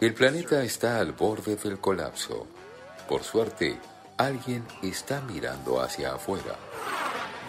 [0.00, 2.46] El planeta está al borde del colapso.
[3.06, 3.78] Por suerte,
[4.16, 6.56] alguien está mirando hacia afuera.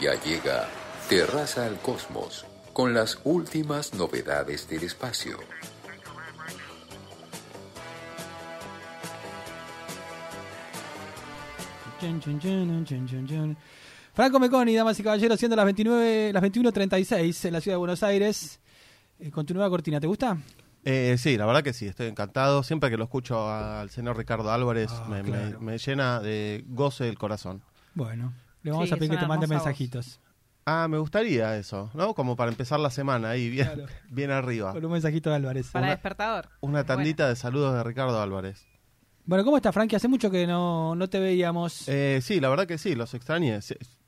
[0.01, 0.67] Ya llega
[1.08, 5.37] Terraza al Cosmos con las últimas novedades del espacio.
[14.13, 18.04] Franco Meconi, damas y caballeros, siendo las 29, las 21.36 en la ciudad de Buenos
[18.04, 18.59] Aires.
[19.20, 20.38] Eh, con tu nueva cortina, ¿te gusta?
[20.84, 22.64] Eh, sí, la verdad que sí, estoy encantado.
[22.64, 25.61] Siempre que lo escucho al señor Ricardo Álvarez Ah, me, me- claro.
[25.61, 27.61] me llena de goce el corazón.
[27.93, 28.33] Bueno,
[28.64, 29.55] le vamos Sí, a pedir que te mande voz.
[29.55, 30.19] mensajitos.
[30.65, 32.14] Ah, me gustaría eso, ¿no?
[32.14, 33.86] Como para empezar la semana ahí, bien, Claro.
[34.10, 34.72] bien arriba.
[34.74, 35.70] Con un mensajito de Álvarez.
[35.72, 36.50] Para Una- despertador.
[36.62, 38.66] Una tandita de saludos de Ricardo Álvarez.
[39.26, 39.96] Bueno, ¿cómo estás, Frankie?
[39.96, 41.88] Hace mucho que no, no te veíamos.
[41.88, 43.60] Eh, sí, la verdad que sí, los extrañé.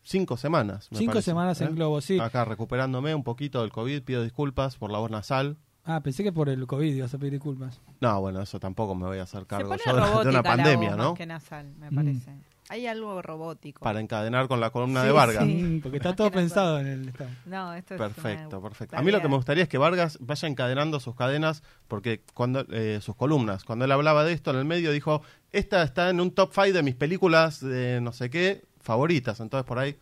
[0.03, 0.87] Cinco semanas.
[0.91, 1.71] me Cinco parece, semanas en ¿eh?
[1.73, 2.19] Globo, sí.
[2.19, 5.57] Acá recuperándome un poquito del COVID, pido disculpas por la voz nasal.
[5.85, 7.81] Ah, pensé que por el COVID ibas a pedir disculpas.
[7.99, 9.93] No, bueno, eso tampoco me voy a hacer Se cargo pone yo
[10.23, 11.09] de- una la pandemia, voz ¿no?
[11.09, 11.95] más que nasal, me Mm.
[11.95, 12.31] parece.
[12.69, 13.81] Hay algo robótico.
[13.83, 15.43] Para encadenar con la columna Sí, de Vargas.
[15.43, 15.53] sí.
[15.61, 17.29] Mm, porque está todo pensado en el estado.
[17.45, 18.95] No, esto es Perfecto, una perfecto.
[18.97, 22.65] A mí lo que me gustaría es que Vargas vaya encadenando sus cadenas, porque cuando
[22.71, 25.21] eh, sus columnas, cuando él hablaba de esto en el medio, dijo,
[25.51, 29.41] esta está en un top 5 de mis películas de no sé qué favoritas.
[29.41, 29.97] Entonces por ahí,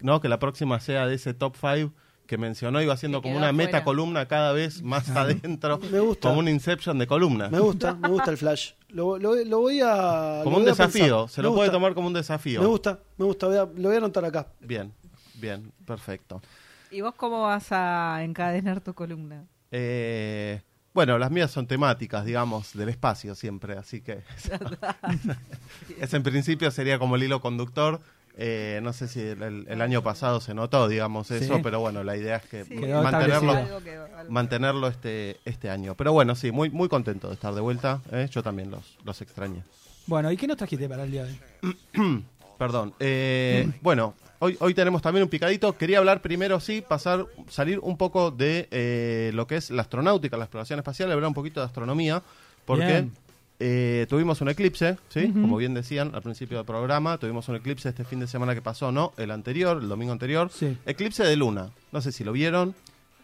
[0.00, 1.94] no, que la próxima sea de ese top 5
[2.32, 3.66] que mencionó, iba haciendo Que como una afuera.
[3.66, 6.28] meta columna cada vez más adentro, Me gusta.
[6.30, 7.50] como un Inception de columnas.
[7.50, 8.70] Me gusta, me gusta el flash.
[8.88, 10.40] Lo, lo- lo voy a.
[10.42, 11.28] Como un a desafío, pensar.
[11.28, 12.62] se Me lo puede tomar como un desafío.
[12.62, 13.48] Me gusta, me gusta.
[13.48, 14.46] voy a- lo voy a anotar acá.
[14.60, 14.94] Bien,
[15.34, 16.40] bien, perfecto.
[16.90, 19.44] ¿Y vos cómo vas a encadenar tu columna?
[19.70, 20.62] Eh,
[20.94, 24.22] bueno, las mías son temáticas, digamos, del espacio siempre, así que
[26.00, 28.00] ese en principio sería como el hilo conductor.
[28.36, 31.60] Eh, no sé si el, el- el año pasado se notó, digamos, eso, Sí.
[31.62, 32.74] pero bueno, la idea es que Sí.
[32.76, 33.52] Mantenerlo.
[33.52, 35.94] Algo algo- mantenerlo este, este año.
[35.94, 38.00] Pero bueno, sí, muy, muy contento de estar de vuelta.
[38.10, 38.28] ¿eh?
[38.30, 39.62] Yo también los, los extrañé.
[40.06, 42.24] Bueno, ¿y qué nos trajiste para el día de hoy?
[42.58, 42.94] Perdón.
[43.00, 45.76] Eh, bueno, hoy, hoy tenemos también un picadito.
[45.76, 50.36] Quería hablar primero, sí, pasar, salir un poco de eh, lo que es la astronáutica,
[50.36, 52.22] la exploración espacial, hablar un poquito de astronomía,
[52.64, 53.12] porque Bien.
[53.64, 55.30] Eh, tuvimos un eclipse, ¿sí?
[55.32, 58.62] Como bien decían al principio del programa, tuvimos un eclipse este fin de semana que
[58.62, 59.12] pasó, ¿no?
[59.16, 60.50] El anterior, el domingo anterior.
[60.52, 60.76] Sí.
[60.84, 61.70] Eclipse de luna.
[61.92, 62.74] No sé si lo vieron.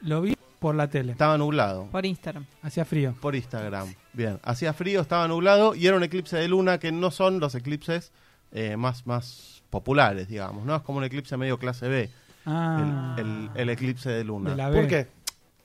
[0.02, 1.12] Lo vi por la tele.
[1.12, 1.86] Estaba nublado.
[1.86, 2.44] Por Instagram.
[2.62, 3.14] Hacía frío.
[3.20, 3.92] Por Instagram.
[4.12, 4.38] Bien.
[4.44, 8.12] Hacía frío, estaba nublado y era un eclipse de luna que no son los eclipses
[8.52, 10.76] eh, más, más populares, digamos, ¿no?
[10.76, 12.10] Es como un eclipse medio clase B.
[12.46, 14.50] Ah, el, el- el eclipse de luna.
[14.50, 14.76] de la B.
[14.80, 15.06] ¿Por qué?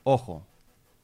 [0.02, 0.44] Ojo,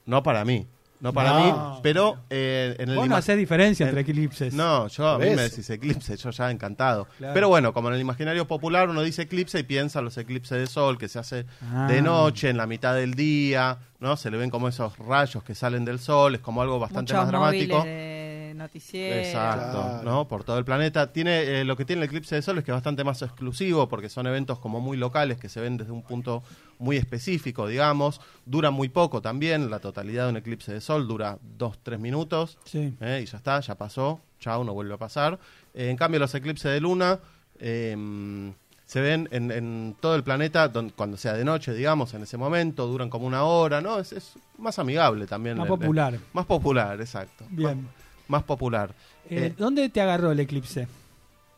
[0.07, 0.67] no para mí,
[1.01, 1.45] no para No.
[1.75, 4.53] mí, pero eh, en el Vos no haces diferencia en- entre eclipses.
[4.55, 5.37] No, yo a mí ¿Ves?
[5.37, 7.07] me decís eclipse, yo ya encantado.
[7.19, 7.35] Claro.
[7.35, 10.67] Pero bueno, como en el imaginario popular uno dice eclipse y piensa los eclipses de
[10.67, 11.87] sol que se hace Ah.
[11.89, 14.17] de noche, en la mitad del día, ¿no?
[14.17, 17.25] Se le ven como esos rayos que salen del sol, es como algo bastante Muchos
[17.25, 17.83] más dramático.
[17.85, 18.20] de
[18.61, 19.17] noticiero.
[19.21, 20.03] Exacto, Claro.
[20.03, 20.29] ¿no?
[20.29, 21.13] Por todo el planeta.
[21.13, 23.89] Tiene eh, lo que tiene el eclipse de sol es que es bastante más exclusivo
[23.89, 26.43] porque son eventos como muy locales que se ven desde un punto
[26.79, 28.21] muy específico, digamos.
[28.47, 32.59] Dura muy poco también, la totalidad de un eclipse de sol dura dos, tres minutos
[32.65, 32.95] Sí.
[33.01, 33.21] ¿eh?
[33.23, 35.39] y ya está, ya pasó, chao, no vuelve a pasar.
[35.75, 37.19] Eh, en cambio, los eclipses de luna
[37.59, 38.53] eh,
[38.87, 42.37] se ven en, en todo el planeta don- cuando sea de noche, digamos, en ese
[42.37, 44.01] momento, duran como una hora, ¿no?
[44.01, 45.57] Es, es más amigable también.
[45.59, 46.19] Más el- el- popular.
[46.33, 47.45] más popular, exacto.
[47.51, 47.83] Bien.
[47.85, 47.93] Más,
[48.31, 48.95] más popular.
[49.29, 50.87] Eh, Eh, ¿Dónde te agarró el eclipse?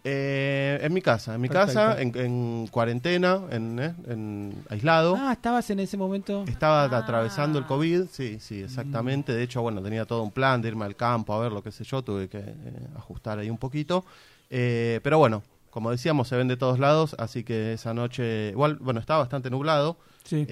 [0.04, 1.74] eh, en mi casa, en mi Perfecto.
[1.74, 5.16] casa, en, en cuarentena, en, eh, en aislado.
[5.16, 6.42] Ah, estabas en ese momento.
[6.48, 6.96] Estaba Ah.
[6.98, 9.32] atravesando el COVID, sí, sí, exactamente.
[9.32, 11.70] De hecho, bueno, tenía todo un plan de irme al campo a ver lo que
[11.70, 12.54] sé yo, tuve que eh,
[12.96, 14.04] ajustar ahí un poquito.
[14.48, 18.98] Pero bueno, como decíamos, se ven de todos lados, así que esa noche, igual, bueno,
[19.00, 20.44] estaba bastante nublado, Sí.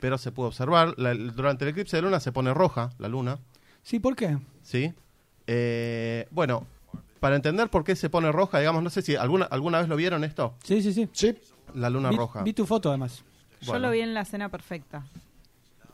[0.00, 0.92] pero se pudo observar.
[0.98, 3.38] La- durante el eclipse de luna se pone roja la luna,
[3.82, 4.36] Sí, ¿por qué?
[4.62, 4.92] ¿sí?
[5.46, 6.66] Eh, bueno,
[7.20, 9.96] para entender por qué se pone roja, digamos, no sé si alguna, alguna vez lo
[9.96, 11.08] vieron esto, Sí, sí, sí.
[11.12, 11.36] Sí.
[11.74, 12.42] la luna vi, roja.
[12.42, 13.24] vi tu foto además.
[13.62, 15.04] Yo lo vi en la cena perfecta.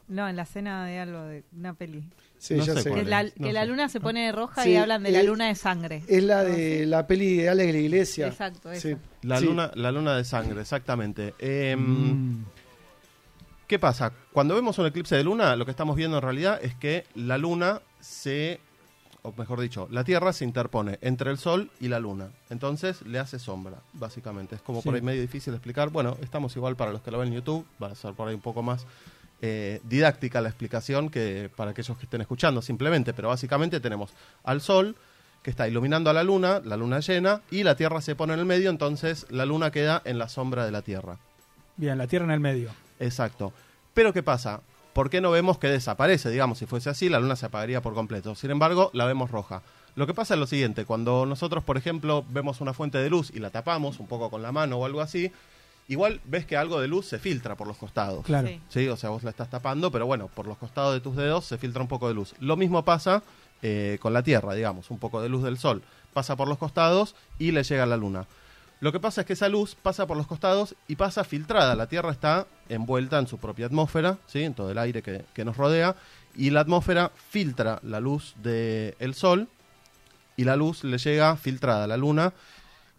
[0.09, 2.03] No, en la cena de algo, de una peli.
[2.37, 3.67] Sí, No ya sé Que, la, no sé.
[3.67, 6.03] luna se pone roja Sí, y hablan de la luna de sangre.
[6.09, 8.27] Es la de la peli de Alex de la Iglesia.
[8.27, 8.89] Exacto, esa.
[8.89, 8.97] Sí.
[9.23, 9.45] La, Sí.
[9.47, 11.35] luna, la luna de sangre, exactamente.
[11.39, 12.45] Eh, Mm.
[13.69, 14.13] ¿Qué pasa?
[14.33, 17.39] Cuando vemos un eclipse de luna, lo que estamos viendo en realidad es que la
[17.39, 18.61] luna se,
[19.23, 22.31] o mejor dicho, la Tierra se interpone entre el Sol y la luna.
[22.51, 24.57] Entonces le hace sombra, básicamente.
[24.57, 25.91] Es como por ahí medio difícil de explicar.
[25.91, 28.35] Bueno, estamos igual para los que lo ven en YouTube, va a ser por ahí
[28.35, 28.85] un poco más
[29.41, 33.15] eh, didáctica la explicación que para aquellos que estén escuchando simplemente.
[33.15, 34.11] Pero básicamente tenemos
[34.43, 34.97] al Sol
[35.43, 38.41] que está iluminando a la luna, la luna llena, y la Tierra se pone en
[38.41, 41.19] el medio, entonces la luna queda en la sombra de la Tierra.
[41.77, 42.71] Bien, la Tierra en el medio.
[43.01, 43.53] Exacto.
[43.95, 44.63] Pero ¿qué pasa?
[44.93, 46.31] ¿Por qué no vemos que desaparece?
[46.31, 48.35] Digamos, si fuese así, la luna se apagaría por completo.
[48.35, 49.63] Sin embargo, la vemos roja.
[49.95, 53.31] Lo que pasa es lo siguiente, cuando nosotros, por ejemplo, vemos una fuente de luz
[53.35, 55.31] y la tapamos un poco con la mano o algo así,
[55.89, 58.25] igual ves que algo de luz se filtra por los costados.
[58.25, 58.49] Claro.
[58.49, 58.61] Sí.
[58.71, 61.45] Sí, o sea, vos la estás tapando, pero bueno, por los costados de tus dedos
[61.45, 62.35] se filtra un poco de luz.
[62.41, 63.23] Lo mismo pasa
[63.61, 67.15] eh, con la Tierra, digamos, un poco de luz del Sol pasa por los costados
[67.39, 68.27] y le llega a la Luna.
[68.81, 71.77] Lo que pasa es que esa luz pasa por los costados y pasa filtrada.
[71.77, 74.43] La Tierra está envuelta en su propia atmósfera, ¿sí?
[74.43, 75.97] en todo el aire que, que nos rodea,
[76.35, 79.49] y la atmósfera filtra la luz del Sol
[80.37, 82.33] y la luz le llega filtrada a la Luna.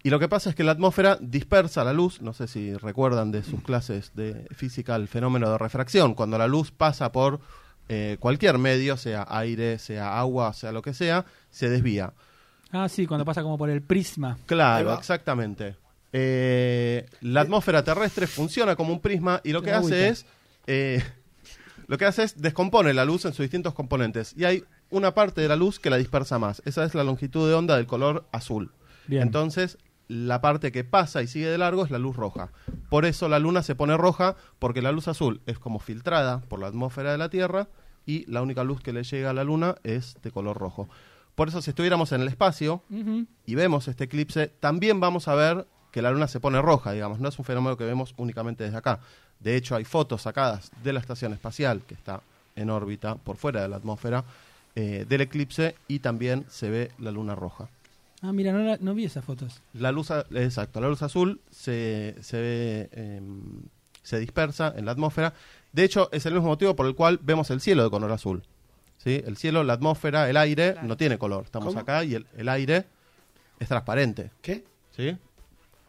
[0.04, 3.32] Y lo que pasa es que la atmósfera dispersa la luz, no sé si recuerdan
[3.32, 7.40] de sus clases de física el fenómeno de refracción, cuando la luz pasa por
[7.88, 12.14] eh, cualquier medio, sea aire, sea agua, sea lo que sea, se desvía.
[12.72, 14.38] Ah, sí, cuando pasa como por el prisma.
[14.46, 15.78] Claro, exactamente.
[16.16, 20.28] Eh, la atmósfera terrestre funciona como un prisma y lo que hace es
[20.68, 21.04] eh,
[21.88, 25.42] lo que hace es descompone la luz en sus distintos componentes y hay una parte
[25.42, 26.62] de la luz que la dispersa más.
[26.66, 28.72] Esa es la longitud de onda del color azul.
[29.08, 29.24] Bien.
[29.24, 32.52] Entonces, la parte que pasa y sigue de largo es la luz roja.
[32.90, 36.60] Por eso la luna se pone roja, porque la luz azul es como filtrada por
[36.60, 37.70] la atmósfera de la Tierra
[38.06, 40.90] y la única luz que le llega a la luna es de color rojo.
[41.36, 42.84] Por eso si estuviéramos en el espacio
[43.46, 47.20] y vemos este eclipse, también vamos a ver que la luna se pone roja, digamos,
[47.20, 49.00] no es un fenómeno que vemos únicamente desde acá.
[49.40, 52.20] De hecho, hay fotos sacadas de la estación espacial que está
[52.56, 54.26] en órbita por fuera de la atmósfera
[54.76, 57.70] eh, del eclipse y también se ve la luna roja.
[58.24, 59.62] Ah, mira, no, la- no vi esas fotos.
[59.74, 63.62] La luz, exacto, la luz azul se, se ve, em,
[64.02, 65.34] se dispersa en la atmósfera.
[65.74, 68.44] De hecho, es el mismo motivo por el cual vemos el cielo de color azul.
[68.98, 69.22] ¿Sí?
[69.26, 70.88] El cielo, la atmósfera, el aire Claro.
[70.88, 71.44] no tiene color.
[71.44, 71.80] Estamos ¿Cómo?
[71.82, 72.86] acá y el, el aire
[73.60, 74.32] es transparente.
[74.42, 74.64] ¿Qué?
[74.96, 75.18] ¿Sí?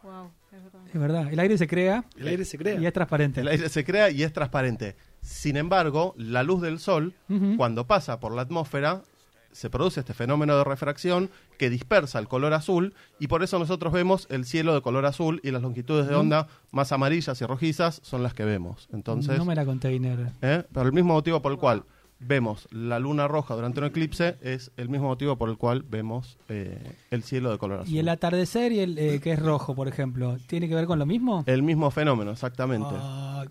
[0.05, 0.81] Wow, es verdad.
[0.93, 2.79] Es verdad, el aire se crea El aire se crea.
[2.79, 3.41] y es transparente.
[3.41, 4.95] El aire se crea y es transparente.
[5.21, 7.15] Sin embargo, la luz del sol,
[7.57, 9.01] cuando pasa por la atmósfera,
[9.51, 13.93] se produce este fenómeno de refracción que dispersa el color azul y por eso nosotros
[13.93, 18.01] vemos el cielo de color azul y las longitudes de onda más amarillas y rojizas
[18.03, 18.89] son las que vemos.
[18.91, 19.95] Entonces, no me la conté.
[20.41, 20.63] ¿eh?
[20.73, 21.85] pero el mismo motivo por el cual
[22.19, 26.37] vemos la luna roja durante un eclipse es el mismo motivo por el cual vemos
[26.49, 27.93] eh, el cielo de color azul.
[27.93, 30.99] ¿Y el atardecer y el eh, que es rojo, por ejemplo, tiene que ver con
[30.99, 31.43] lo mismo?
[31.45, 32.89] El mismo fenómeno, exactamente.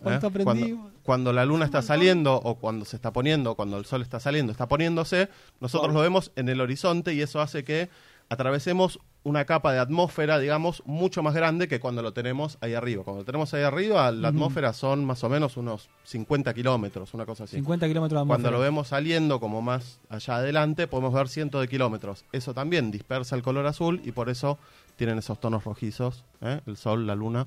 [0.02, 0.30] ¿Cuánto ¿Eh?
[0.30, 0.80] aprendimos?
[0.80, 4.18] Cuando, cuando la luna está saliendo o cuando se está poniendo, cuando el sol está
[4.20, 5.28] saliendo, está poniéndose,
[5.60, 7.88] nosotros lo vemos en el horizonte y eso hace que
[8.28, 13.04] atravesemos una capa de atmósfera, digamos, mucho más grande que cuando lo tenemos ahí arriba.
[13.04, 17.24] Cuando lo tenemos ahí arriba, la atmósfera son más o menos unos 50 kilómetros, una
[17.24, 17.56] cosa así.
[17.56, 21.68] 50 kilómetros de Cuando lo vemos saliendo como más allá adelante, podemos ver cientos de
[21.68, 22.24] kilómetros.
[22.32, 24.58] Eso también dispersa el color azul y por eso
[24.96, 26.60] tienen esos tonos rojizos, ¿eh?
[26.66, 27.46] el sol, la luna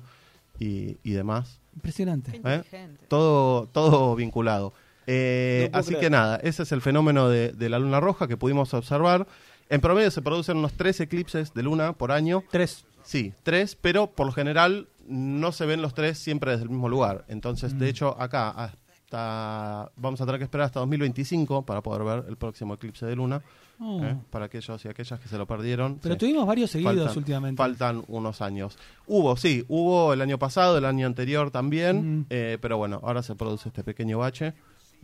[0.58, 1.60] y, y demás.
[1.76, 2.40] Impresionante.
[2.44, 2.88] ¿Eh?
[3.06, 4.72] Todo, todo vinculado.
[5.06, 6.00] Eh, No así creer.
[6.00, 9.28] que nada, ese es el fenómeno de, de la luna roja que pudimos observar.
[9.70, 12.42] En promedio se producen unos tres eclipses de luna por año.
[12.50, 12.84] Tres.
[13.02, 16.88] Sí, tres, pero por lo general no se ven los tres siempre desde el mismo
[16.88, 17.24] lugar.
[17.28, 17.78] Entonces, Mm.
[17.78, 22.36] de hecho, acá hasta vamos a tener que esperar hasta 2025 para poder ver el
[22.36, 23.42] próximo eclipse de luna.
[23.80, 24.02] Oh.
[24.02, 24.16] ¿eh?
[24.30, 25.98] Para aquellos y aquellas que se lo perdieron.
[26.02, 26.18] Pero Sí.
[26.18, 27.56] tuvimos varios seguidos Faltan- últimamente.
[27.62, 28.76] Faltan unos años.
[29.06, 32.26] Hubo, sí, hubo el año pasado, el año anterior también, Mm.
[32.28, 34.52] eh, pero bueno, ahora se produce este pequeño bache,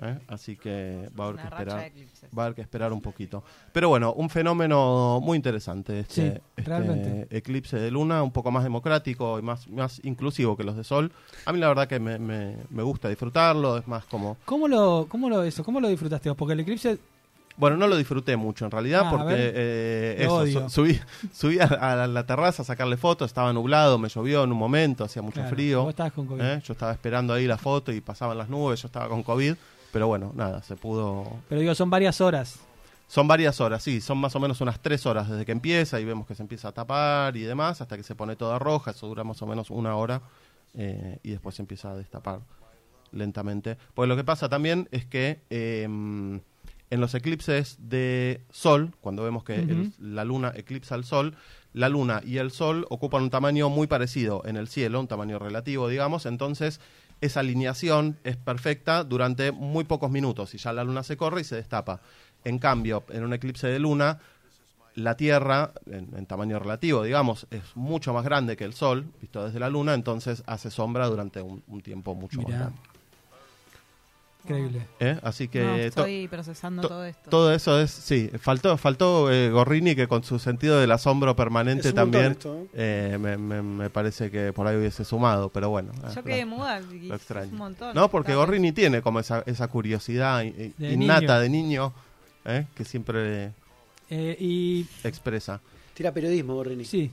[0.02, 0.19] ¿eh?
[0.29, 1.93] así que va a haber que esperar.
[2.37, 3.43] Va a haber que esperar un poquito.
[3.73, 7.27] Pero bueno, un fenómeno muy interesante este, Sí, este realmente.
[7.36, 11.13] eclipse de luna, un poco más democrático y más, más inclusivo que los de sol.
[11.46, 14.36] A mí la verdad que me, me- me gusta disfrutarlo, es más como...
[14.44, 16.36] ¿Cómo lo, cómo lo, eso, cómo lo disfrutaste vos?
[16.39, 16.98] Porque el eclipse,
[17.56, 21.01] Bueno, no lo disfruté mucho en realidad Ah, porque eh, eso, su- subí,
[21.32, 25.05] subí a, a la terraza a sacarle fotos, estaba nublado, me llovió en un momento,
[25.05, 25.82] hacía mucho claro, frío.
[25.82, 26.41] vos estabas con COVID.
[26.43, 26.60] ¿eh?
[26.65, 29.55] Yo estaba esperando ahí la foto y pasaban las nubes, yo estaba con COVID,
[29.94, 31.24] pero bueno, nada, se pudo...
[31.48, 32.58] Pero digo, son varias horas.
[33.06, 36.05] Son varias horas, sí, son más o menos unas tres horas desde que empieza y
[36.05, 39.06] vemos que se empieza a tapar y demás, hasta que se pone toda roja, eso
[39.06, 40.20] dura más o menos una hora
[40.74, 42.41] eh, y después se empieza a destapar
[43.13, 43.77] lentamente.
[43.94, 49.44] Pues lo que pasa también es que eh, en los eclipses de sol, cuando vemos
[49.44, 51.36] que el- la luna eclipsa al sol,
[51.72, 55.39] la luna y el sol ocupan un tamaño muy parecido en el cielo, un tamaño
[55.39, 56.81] relativo, digamos, entonces
[57.24, 61.44] esa alineación es perfecta durante muy pocos minutos y ya la luna se corre y
[61.44, 62.00] se destapa.
[62.44, 64.19] En cambio, en un eclipse de luna,
[64.94, 69.44] la Tierra, en, en tamaño relativo, digamos, es mucho más grande que el Sol, visto
[69.44, 72.78] desde la Luna, entonces hace sombra durante un, un tiempo mucho más grande.
[74.44, 74.86] Increíble.
[75.01, 75.19] ¿eh?
[75.22, 77.31] Así que No, to- estoy procesando to- todo esto.
[77.31, 81.93] todo eso es, sí, faltó, faltó eh, Gorrini que con su sentido del asombro permanente
[81.94, 83.13] también esto, ¿eh?
[83.15, 85.93] eh, me, me- me parece que por ahí hubiese sumado, pero bueno.
[85.96, 87.51] eh, Yo lo- quedé muda y lo es extraño.
[87.53, 87.94] un montón.
[87.94, 91.41] No, porque Gorrini tiene como esa, esa curiosidad De innata niño.
[91.41, 91.93] de niño
[92.44, 92.67] ¿eh?
[92.74, 93.53] que siempre
[94.10, 95.60] Eh, y expresa.
[95.94, 96.84] Tira periodismo, Gorrini.
[96.84, 97.10] sí,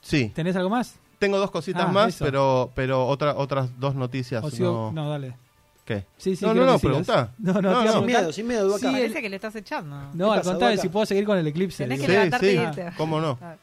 [0.00, 0.94] Sí, ¿tenés algo más?
[1.18, 2.24] tengo dos cositas Ah, más, eso.
[2.24, 4.42] pero pero otra, otras dos noticias.
[4.58, 4.90] No.
[4.90, 5.34] no, dale.
[5.84, 6.04] ¿Qué?
[6.16, 7.32] Sí, sí, No, no, no, preguntá.
[7.38, 7.80] No, no, No, no.
[7.80, 8.86] Sin preguntar- miedo, sin miedo, Duaca.
[8.88, 9.96] Sí, Parece que le estás echando.
[10.14, 11.82] No, ¿Qué al contrario, si puedo seguir con el eclipse.
[11.84, 12.86] Tenés que Sí, levantarte sí, y irte.
[12.96, 13.38] cómo no.
[13.42, 13.56] Ah,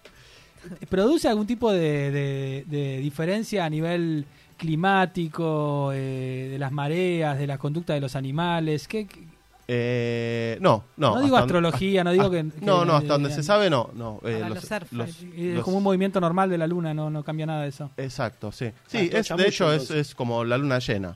[0.90, 4.26] ¿Produce algún tipo de, de- de diferencia a nivel
[4.58, 8.88] climático, eh, de las mareas, de la conducta de los animales?
[8.88, 9.28] ¿Qué, qué-
[9.72, 11.14] Eh, no, no.
[11.16, 13.92] No digo astrología, no digo que- No, que- no, hasta donde se sabe, no.
[13.94, 15.14] no eh, los-
[15.54, 17.92] los como un movimiento normal de la luna, no, no cambia nada de eso.
[17.96, 18.72] Exacto, sí.
[18.88, 21.16] Sí, Ah, es, de hecho es como la luna llena.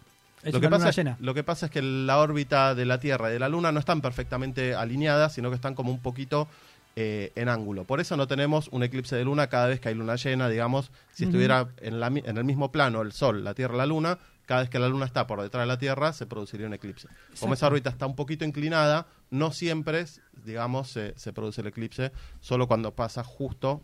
[0.51, 1.17] Lo, que pasa es, llena.
[1.19, 3.79] lo que pasa es que la órbita de la Tierra y de la Luna no
[3.79, 6.47] están perfectamente alineadas, sino que están como un poquito
[6.95, 7.85] eh, en ángulo.
[7.85, 10.91] Por eso no tenemos un eclipse de luna cada vez que hay luna llena, digamos,
[11.11, 14.19] si estuviera en, la mi- en el mismo plano el Sol, la Tierra, la Luna,
[14.45, 17.07] cada vez que la Luna está por detrás de la Tierra se produciría un eclipse.
[17.39, 20.05] Como esa órbita está un poquito inclinada, no siempre,
[20.45, 23.81] digamos, se, se produce el eclipse, solo cuando pasa justo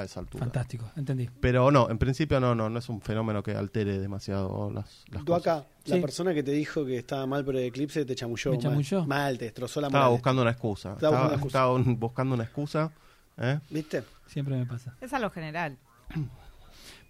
[0.00, 0.44] a esa altura.
[0.44, 1.28] Fantástico, entendí.
[1.40, 5.22] Pero no, en principio no, no, no es un fenómeno que altere demasiado las, las
[5.22, 5.24] cosas.
[5.24, 6.00] Duaca, la Sí.
[6.00, 8.50] persona que te dijo que estaba mal por el eclipse te chamulló.
[8.50, 8.62] ¿Me mal.
[8.62, 9.04] chamulló?
[9.06, 10.16] Mal, te destrozó la Estaba moral.
[10.18, 10.92] buscando una excusa.
[10.94, 11.92] Estaba Estaba, buscando una excusa.
[11.92, 12.92] estaba buscando una excusa.
[13.38, 13.60] ¿eh?
[13.70, 14.02] ¿Viste?
[14.26, 14.96] Siempre me pasa.
[15.00, 15.76] Es a lo general.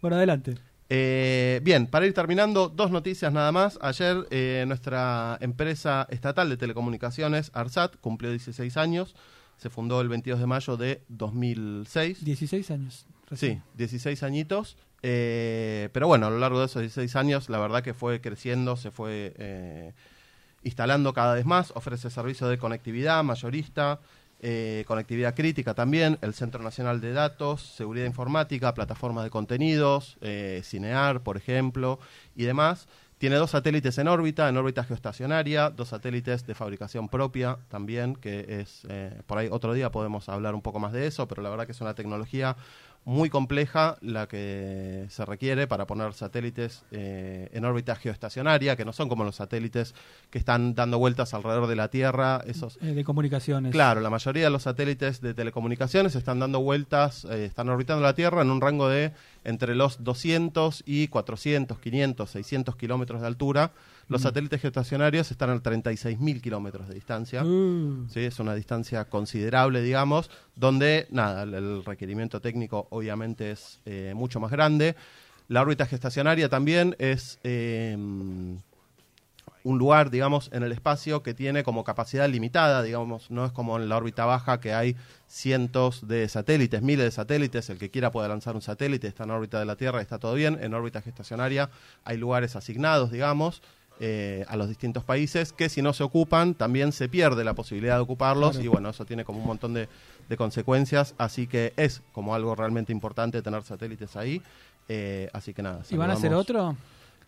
[0.03, 0.55] Bueno, adelante.
[0.89, 3.79] Eh, bien, para ir terminando, dos noticias nada más.
[3.81, 9.17] Ayer eh, nuestra empresa estatal de telecomunicaciones, ARSAT, cumplió 16 años.
[9.57, 12.25] Se fundó el 22 de mayo de 2006.
[12.25, 13.07] 16 años.
[13.07, 13.63] Sí, recién.
[13.75, 14.77] 16 añitos.
[15.03, 18.77] Eh, pero bueno, a lo largo de esos 16 años, la verdad que fue creciendo,
[18.77, 19.93] se fue eh,
[20.63, 21.73] instalando cada vez más.
[21.75, 24.01] Ofrece servicios de conectividad mayorista,
[24.41, 30.61] eh, conectividad crítica también, el Centro Nacional de Datos, Seguridad Informática, plataformas de contenidos, eh,
[30.63, 31.99] Cinear, por ejemplo,
[32.35, 32.87] y demás.
[33.19, 38.61] Tiene dos satélites en órbita, en órbita geoestacionaria, dos satélites de fabricación propia también, que
[38.61, 41.49] es, eh, por ahí otro día podemos hablar un poco más de eso, pero la
[41.49, 42.57] verdad que es una tecnología
[43.07, 48.93] muy compleja la que se requiere para poner satélites eh, en órbita geoestacionaria, que no
[48.93, 49.95] son como los satélites
[50.29, 53.71] que están dando vueltas alrededor de la Tierra, esos Eh, de comunicaciones.
[53.71, 58.15] Claro, la mayoría de los satélites de telecomunicaciones están dando vueltas, eh, están orbitando la
[58.15, 59.13] Tierra en un rango de
[59.47, 63.71] entre los 200 y 400, 500, 600 kilómetros de altura.
[64.09, 67.45] Los satélites geoestacionarios están a 36.000 kilómetros de distancia.
[67.45, 73.81] Uh, Sí, es una distancia considerable, digamos, donde, nada, el, el requerimiento técnico obviamente es
[73.87, 74.97] eh, mucho más grande.
[75.49, 77.97] La órbita gestacionaria también es eh,
[79.67, 83.77] un lugar, digamos, en el espacio que tiene como capacidad limitada, digamos, no es como
[83.79, 84.95] en la órbita baja que hay
[85.27, 89.33] cientos de satélites, miles de satélites, el que quiera puede lanzar un satélite, está en
[89.33, 91.69] órbita de la Tierra, está todo bien, en órbita gestacionaria
[92.05, 93.61] hay lugares asignados, digamos,
[93.99, 97.97] eh, a los distintos países que si no se ocupan también se pierde la posibilidad
[97.97, 98.65] de ocuparlos Claro.
[98.65, 99.89] y bueno, eso tiene como un montón de,
[100.29, 104.43] de consecuencias, así que es como algo realmente importante tener satélites ahí,
[104.89, 105.83] eh, así que nada.
[105.91, 106.77] ¿Y van a hacer otro?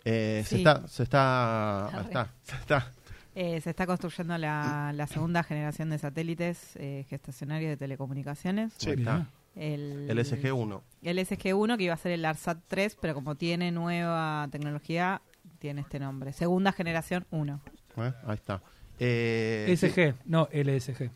[0.05, 0.57] Eh, se Sí.
[0.63, 2.93] está, se está, está, se está.
[3.35, 8.73] Eh, se está construyendo la, la segunda generación de satélites eh, gestacionarios de telecomunicaciones.
[8.79, 8.91] Sí.
[8.91, 9.29] Está.
[9.55, 10.81] El, El SG-1.
[11.03, 15.21] El SG-1, que iba a ser el ARSAT 3, pero como tiene nueva tecnología,
[15.59, 16.33] tiene este nombre.
[16.33, 17.61] Segunda generación 1.
[17.99, 18.13] ¿eh?
[18.27, 18.61] Ahí está.
[19.01, 21.11] Eh, sí, SG, no LSG.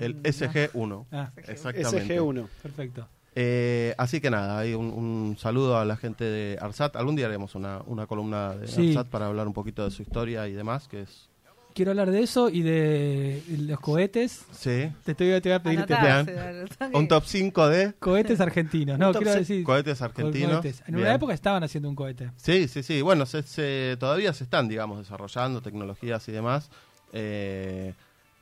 [0.00, 1.06] el SG-1.
[1.12, 2.18] Ah, Exactamente.
[2.20, 2.48] SG1.
[2.62, 3.08] perfecto.
[3.38, 6.96] Eh, así que nada, hay un, un saludo a la gente de ARSAT.
[6.96, 8.88] Algún día haremos una, una columna de Sí.
[8.88, 11.28] ARSAT para hablar un poquito de su historia y demás, que es...
[11.74, 14.46] Quiero hablar de eso y de los cohetes.
[14.52, 14.90] Sí.
[15.04, 18.98] Te, estoy, te voy a pedir que- Un top 5 de cohetes argentinos.
[18.98, 20.52] No, quiero decir cohetes co- argentinos.
[20.62, 20.80] cohetes.
[20.86, 21.06] En Bien.
[21.06, 22.30] una época estaban haciendo un cohete.
[22.36, 23.02] Sí, sí, sí.
[23.02, 26.70] Bueno, se, se- todavía se están, digamos, desarrollando tecnologías y demás.
[27.12, 27.92] Eh,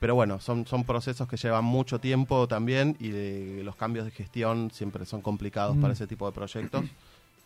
[0.01, 4.11] pero bueno, son, son procesos que llevan mucho tiempo también y de- los cambios de
[4.11, 5.81] gestión siempre son complicados Mm.
[5.81, 6.85] para ese tipo de proyectos.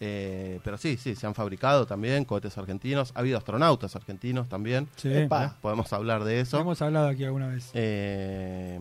[0.00, 3.10] Eh, pero sí, sí, se han fabricado también cohetes argentinos.
[3.16, 4.86] Ha habido astronautas argentinos también.
[4.94, 5.12] Sí.
[5.12, 5.44] Epa.
[5.46, 5.50] ¿eh?
[5.60, 6.60] Podemos hablar de eso.
[6.60, 7.72] Hemos hablado aquí alguna vez.
[7.74, 8.78] Eh,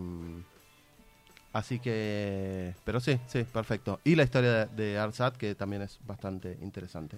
[1.53, 3.99] así que, pero sí, sí, perfecto.
[4.03, 7.17] Y la historia de, de ARSAT, que también es bastante interesante.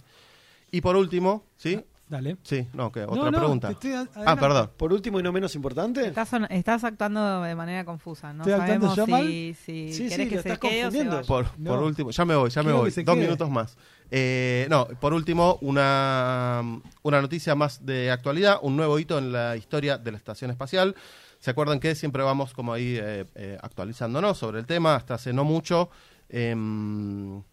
[0.71, 1.83] Y por último, ¿sí?
[2.09, 2.37] Dale.
[2.41, 3.67] Sí, no, que otra no, pregunta.
[3.67, 4.71] te estoy a- Ah, perdón.
[4.75, 8.33] Por último y no menos importante, Estás, estás actuando de manera confusa.
[8.33, 9.27] No ¿Estoy actuando sabemos yo mal?
[9.27, 11.21] si, si Sí, querés sí, que se estás quede o se vaya.
[11.21, 11.69] Por, No.
[11.75, 12.89] por último, ya me voy, ya me Quiero voy.
[12.89, 13.15] Dos quede.
[13.15, 13.77] minutos más.
[14.09, 16.63] Eh, no, por último, una,
[17.03, 20.95] una noticia más de actualidad, un nuevo hito en la historia de la Estación Espacial.
[21.37, 24.95] ¿Se acuerdan que siempre vamos como ahí eh, eh, actualizándonos sobre el tema?
[24.95, 25.91] Hasta hace no mucho,
[26.27, 27.43] em,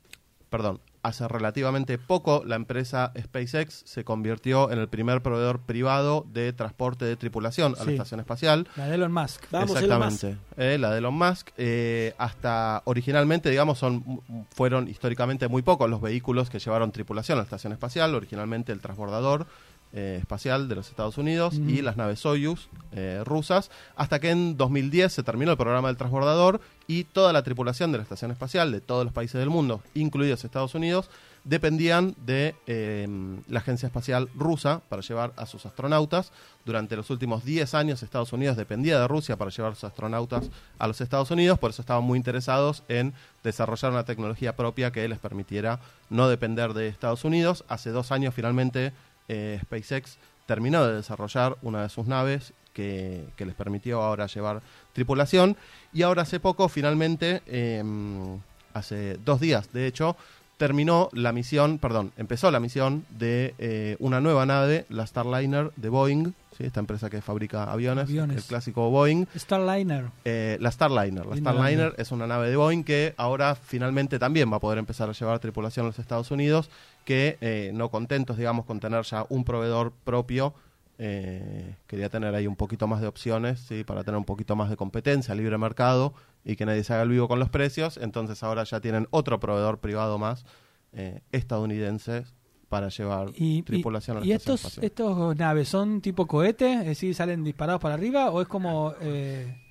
[0.48, 6.52] perdón, hace relativamente poco, la empresa SpaceX se convirtió en el primer proveedor privado de
[6.52, 7.92] transporte de tripulación a la.
[7.92, 8.68] Estación Espacial.
[8.76, 9.44] La de Elon Musk.
[9.50, 11.50] Vamos, Elon Exactamente, eh, la de Elon Musk.
[11.56, 14.20] eh, hasta originalmente, digamos, son
[14.50, 18.14] fueron históricamente muy pocos los vehículos que llevaron tripulación a la estación espacial.
[18.14, 19.46] Originalmente el transbordador
[19.98, 23.70] eh, espacial de los Estados Unidos y las naves Soyuz eh, rusas.
[23.96, 27.98] Hasta que en 2010 se terminó el programa del transbordador y toda la tripulación de
[27.98, 31.08] la estación espacial de todos los países del mundo, incluidos Estados Unidos,
[31.44, 33.08] dependían de eh,
[33.48, 36.30] la agencia espacial rusa para llevar a sus astronautas.
[36.66, 40.50] Durante los últimos 10 años Estados Unidos dependía de Rusia para llevar a sus astronautas
[40.78, 45.08] a los Estados Unidos, por eso estaban muy interesados en desarrollar una tecnología propia que
[45.08, 47.64] les permitiera no depender de Estados Unidos.
[47.68, 48.92] Hace dos años finalmente
[49.28, 54.62] eh, SpaceX terminó de desarrollar una de sus naves que, que les permitió ahora llevar
[54.92, 55.56] tripulación.
[55.92, 57.82] Y ahora hace poco finalmente, eh,
[58.74, 60.16] hace dos días de hecho,
[60.56, 65.88] terminó la misión, perdón, empezó la misión de eh, una nueva nave, la Starliner de
[65.88, 66.64] Boeing, ¿sí?
[66.64, 68.36] esta empresa que fabrica aviones, Aviones.
[68.38, 69.26] el clásico Boeing.
[69.36, 70.06] Starliner.
[70.24, 71.26] Eh, la Starliner.
[71.26, 75.08] La Starliner es una nave de Boeing que ahora finalmente también va a poder empezar
[75.10, 76.70] a llevar tripulación a los Estados Unidos,
[77.04, 80.54] que eh, no contentos, digamos, con tener ya un proveedor propio,
[80.98, 83.84] eh, quería tener ahí un poquito más de opciones, ¿sí?
[83.84, 87.10] para tener un poquito más de competencia, libre mercado y que nadie se haga el
[87.10, 87.96] vivo con los precios.
[87.98, 90.44] Entonces ahora ya tienen otro proveedor privado más
[90.92, 92.24] eh, estadounidense
[92.68, 94.84] para llevar ¿Y, tripulación y, a la y estos, espacial.
[94.84, 96.72] estos naves son tipo cohete?
[96.80, 98.92] Es decir, salen disparados para arriba o es como...
[99.00, 99.62] eh,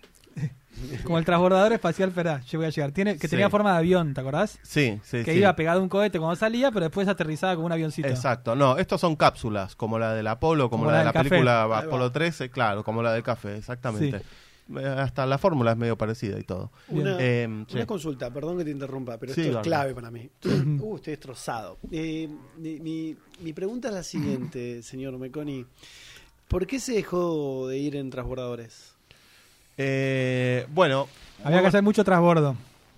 [1.03, 2.91] como el transbordador espacial, espera, yo voy a llegar.
[2.91, 3.31] Tiene, que Sí.
[3.31, 4.59] tenía forma de avión, ¿te acordás?
[4.63, 5.39] Sí, sí, que sí.
[5.39, 8.07] iba pegado a un cohete cuando salía, pero después aterrizaba como un avioncito.
[8.07, 11.13] Exacto, no, estos son cápsulas, como la del Apolo, como, Como la, la de la
[11.13, 11.29] café.
[11.29, 11.63] película.
[11.63, 14.21] Apolo 13, claro, como la del café, exactamente.
[14.77, 16.71] Eh, Hasta la fórmula es medio parecida y todo.
[16.87, 17.85] Una, Eh, sí.
[17.85, 20.27] consulta, perdón que te interrumpa, pero Sí, esto es clave para mí.
[20.79, 21.77] uh, estoy destrozado.
[21.91, 22.27] Eh,
[22.57, 25.67] mi, mi- mi pregunta es la siguiente, señor Meconi.
[26.47, 28.94] ¿Por qué se dejó de ir en transbordadores?
[29.77, 31.07] Eh, bueno,
[31.43, 32.55] Había que hacer mucho transbordo.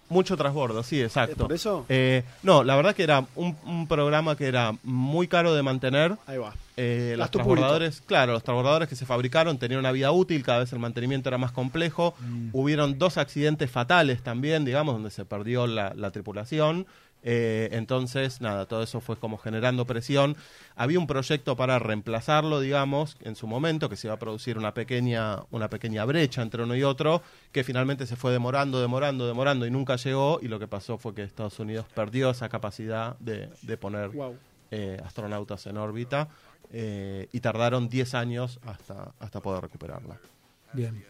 [0.10, 1.44] mucho transbordo, sí, ¿Es exacto.
[1.44, 1.86] por eso?
[1.90, 6.16] Eh, no, la verdad que era un, un programa que era muy caro de mantener.
[6.28, 6.54] Ahí va.
[6.80, 10.72] Eh, los transbordadores, claro, los transbordadores que se fabricaron tenían una vida útil, cada vez
[10.72, 12.14] el mantenimiento era más complejo.
[12.54, 16.86] Hubieron dos accidentes fatales también, digamos, donde se perdió la, la tripulación.
[17.24, 20.38] Eh, entonces, nada, todo eso fue como generando presión.
[20.76, 24.74] Había un proyecto para reemplazarlo, digamos, en su momento, que se iba a producir una
[24.74, 29.66] pequeña, una pequeña brecha entre uno y otro, que finalmente se fue demorando, demorando, demorando
[29.66, 30.40] y nunca llegó.
[30.42, 34.38] Y lo que pasó fue que Estados Unidos perdió esa capacidad de, de poner Wow.
[34.72, 36.30] eh, astronautas en órbita
[36.72, 40.18] eh, y tardaron 10 años hasta, hasta poder recuperarla.
[40.74, 41.04] Bien.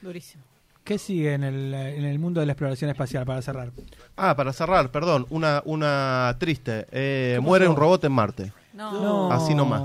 [0.00, 0.42] Durísimo.
[0.84, 3.70] ¿Qué sigue en el, en el mundo de la exploración espacial para cerrar?
[4.16, 6.86] Ah, para cerrar, perdón, una, una triste.
[6.90, 7.72] Eh, ¿Qué muere pasó?
[7.74, 8.52] un robot en Marte.
[8.74, 9.30] No.
[9.30, 9.82] Así nomás.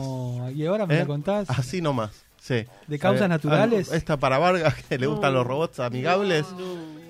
[0.55, 0.99] ¿Y ahora me ¿Eh?
[0.99, 1.49] la contás?
[1.49, 2.65] Así nomás, sí.
[2.87, 3.91] ¿De causas Eh, naturales?
[3.91, 5.39] Esta para Vargas, que le gustan No.
[5.39, 6.45] los robots amigables,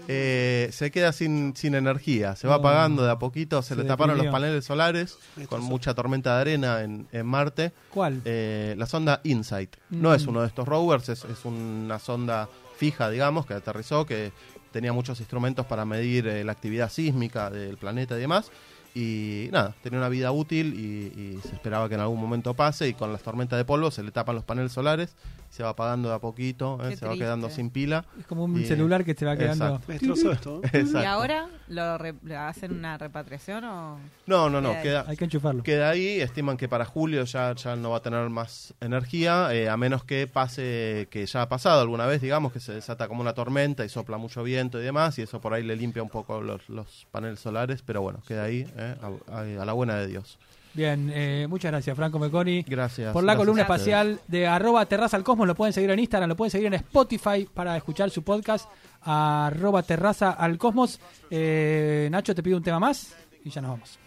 [0.10, 2.36] eh, se queda sin, sin energía.
[2.36, 2.60] Se va No.
[2.60, 5.18] apagando de a poquito, se, Se le taparon los paneles solares
[5.50, 7.72] con mucha tormenta de arena en, en Marte.
[7.94, 8.22] ¿Cuál?
[8.26, 9.76] Eh, la sonda InSight.
[9.92, 10.14] No Mm.
[10.16, 14.32] es uno de estos rovers, es, es una sonda fija, digamos, que aterrizó, que
[14.72, 18.52] tenía muchos instrumentos para medir eh, la actividad sísmica del planeta y demás.
[19.00, 22.88] Y nada, tenía una vida útil y, y se esperaba que en algún momento pase
[22.88, 25.16] y con las tormentas de polvo se le tapan los paneles solares,
[25.52, 28.06] se va apagando de a poquito, eh, se va quedando sin pila.
[28.20, 29.80] Es como un y- celular que te va quedando...
[29.88, 30.62] Exacto.
[30.74, 31.02] Exacto.
[31.02, 34.00] ¿Y ahora lo re- le hacen una repatriación o...?
[34.26, 34.84] No, no, no, Queda ahí.
[34.84, 35.64] queda, Hay que enchufarlo.
[35.64, 39.70] Queda ahí, estiman que para julio ya, ya no va a tener más energía, eh,
[39.70, 43.22] a menos que pase, que ya ha pasado alguna vez, digamos, que se desata como
[43.22, 46.10] una tormenta y sopla mucho viento y demás, y eso por ahí le limpia un
[46.10, 49.96] poco los, los paneles solares, pero bueno, queda ahí, eh, a, a- a la buena
[49.96, 50.38] de Dios.
[50.74, 52.62] Bien, eh, muchas gracias Franco Meconi.
[52.62, 53.12] Gracias.
[53.12, 56.30] Por la gracias columna espacial de arroba terraza al cosmos, lo pueden seguir en Instagram,
[56.30, 58.70] lo pueden seguir en Spotify para escuchar su podcast,
[59.02, 61.00] arroba terraza al cosmos.
[61.32, 64.00] Eh, Nacho, te pido un tema más y ya nos vamos.